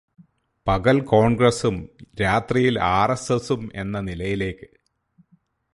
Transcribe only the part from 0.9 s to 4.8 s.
കോണ്ഗ്രസും രാത്രി ആര്എസ്എസ്സും എന്ന നിലയിലേക്ക്